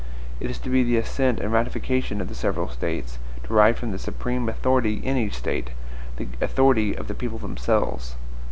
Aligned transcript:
It 0.39 0.49
is 0.49 0.57
to 0.57 0.69
be 0.71 0.81
the 0.81 0.97
assent 0.97 1.39
and 1.39 1.53
ratification 1.53 2.21
of 2.21 2.27
the 2.27 2.33
several 2.33 2.69
States, 2.69 3.19
derived 3.47 3.77
from 3.77 3.91
the 3.91 3.99
supreme 3.99 4.49
authority 4.49 4.95
in 4.95 5.15
each 5.15 5.35
State, 5.37 5.69
the 6.17 6.27
authority 6.41 6.95
of 6.97 7.07
the 7.07 7.13
people 7.13 7.37
themselves. 7.37 8.15